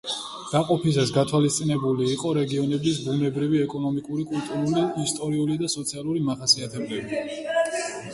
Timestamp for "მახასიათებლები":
6.31-7.21